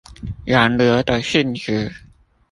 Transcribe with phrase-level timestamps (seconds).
[0.45, 1.91] 洋流的性質